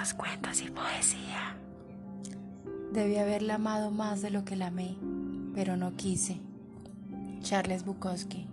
[0.00, 1.56] cuentos, cuentos y poesía.
[2.92, 4.96] Debí haberla amado más de lo que la amé,
[5.54, 6.40] pero no quise.
[7.42, 8.46] Charles Bukowski.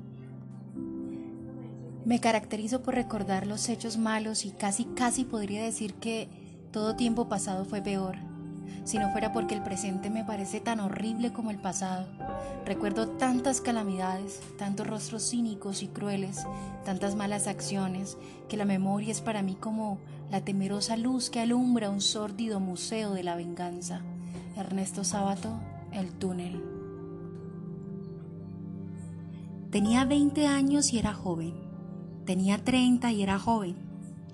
[2.05, 6.27] Me caracterizo por recordar los hechos malos y casi casi podría decir que
[6.71, 8.17] todo tiempo pasado fue peor,
[8.83, 12.05] si no fuera porque el presente me parece tan horrible como el pasado.
[12.65, 16.45] Recuerdo tantas calamidades, tantos rostros cínicos y crueles,
[16.85, 18.17] tantas malas acciones,
[18.47, 19.99] que la memoria es para mí como
[20.29, 24.01] la temerosa luz que alumbra un sórdido museo de la venganza.
[24.55, 25.59] Ernesto Sábato,
[25.91, 26.63] El túnel.
[29.71, 31.53] Tenía 20 años y era joven.
[32.25, 33.75] Tenía 30 y era joven.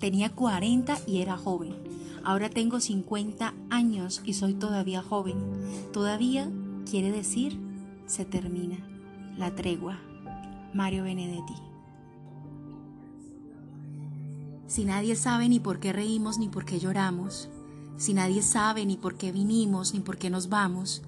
[0.00, 1.74] Tenía 40 y era joven.
[2.24, 5.36] Ahora tengo 50 años y soy todavía joven.
[5.92, 6.50] Todavía
[6.88, 7.58] quiere decir
[8.06, 8.78] se termina.
[9.36, 9.98] La tregua.
[10.72, 11.54] Mario Benedetti.
[14.66, 17.48] Si nadie sabe ni por qué reímos ni por qué lloramos,
[17.96, 21.02] si nadie sabe ni por qué vinimos ni por qué nos vamos,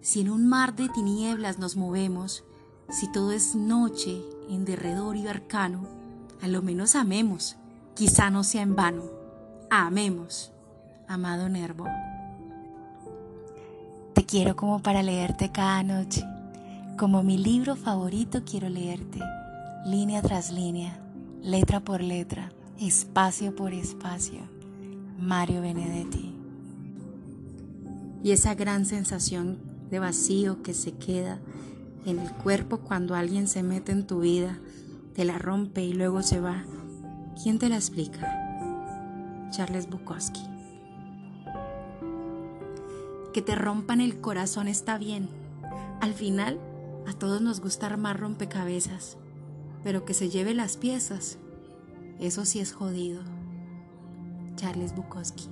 [0.00, 2.44] si en un mar de tinieblas nos movemos,
[2.88, 5.86] si todo es noche en derredor y arcano,
[6.40, 7.56] a lo menos amemos,
[7.94, 9.17] quizá no sea en vano.
[9.70, 10.50] Amemos,
[11.08, 11.84] amado Nervo.
[14.14, 16.24] Te quiero como para leerte cada noche,
[16.96, 19.20] como mi libro favorito quiero leerte,
[19.84, 20.98] línea tras línea,
[21.42, 24.40] letra por letra, espacio por espacio
[25.20, 26.34] Mario Benedetti.
[28.24, 29.58] Y esa gran sensación
[29.90, 31.40] de vacío que se queda
[32.06, 34.58] en el cuerpo cuando alguien se mete en tu vida,
[35.14, 36.64] te la rompe y luego se va.
[37.42, 38.47] ¿Quién te la explica?
[39.50, 40.42] Charles Bukowski.
[43.32, 45.28] Que te rompan el corazón está bien.
[46.00, 46.58] Al final,
[47.06, 49.16] a todos nos gusta armar rompecabezas,
[49.82, 51.38] pero que se lleve las piezas,
[52.18, 53.22] eso sí es jodido.
[54.56, 55.48] Charles Bukowski.